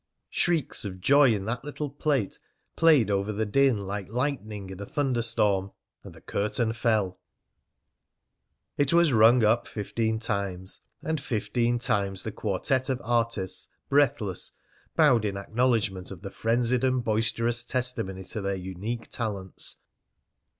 [0.31, 2.39] Shrieks of joy in that little plate
[2.75, 5.71] played over the din like lightning in a thunder storm.
[6.03, 7.19] And the curtain fell.
[8.77, 14.51] It was rung up fifteen times, and fifteen times the quartette of artists, breathless,
[14.95, 19.75] bowed in acknowledgment of the frenzied and boisterous testimony to their unique talents.